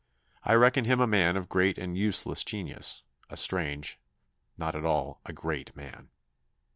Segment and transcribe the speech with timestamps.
[0.43, 3.99] I reckon him a man of great and useless genius: a strange,
[4.57, 6.09] not at all a great man."